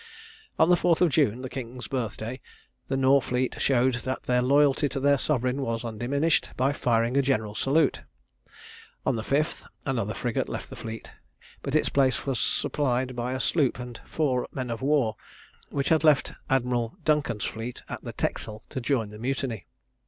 On 0.57 0.67
the 0.67 0.75
4th 0.75 0.99
of 1.01 1.09
June, 1.11 1.43
the 1.43 1.47
king's 1.47 1.87
birth 1.87 2.17
day, 2.17 2.41
the 2.87 2.97
Nore 2.97 3.21
fleet 3.21 3.57
showed 3.61 3.93
that 4.01 4.23
their 4.23 4.41
loyalty 4.41 4.89
to 4.89 4.99
their 4.99 5.19
sovereign 5.19 5.61
was 5.61 5.85
undiminished, 5.85 6.49
by 6.57 6.73
firing 6.73 7.15
a 7.15 7.21
general 7.21 7.53
salute. 7.53 8.01
On 9.05 9.15
the 9.15 9.21
5th, 9.21 9.63
another 9.85 10.15
frigate 10.15 10.49
left 10.49 10.71
the 10.71 10.75
fleet, 10.75 11.11
but 11.61 11.75
its 11.75 11.89
place 11.89 12.25
was 12.25 12.39
supplied 12.39 13.15
by 13.15 13.33
a 13.33 13.39
sloop 13.39 13.77
and 13.77 14.01
four 14.07 14.47
men 14.51 14.71
of 14.71 14.81
war, 14.81 15.17
which 15.69 15.89
had 15.89 16.03
left 16.03 16.33
Admiral 16.49 16.97
Duncan's 17.05 17.45
fleet 17.45 17.83
at 17.87 18.03
the 18.03 18.13
Texel 18.13 18.63
to 18.69 18.81
join 18.81 19.09
the 19.09 19.19
mutiny. 19.19 19.67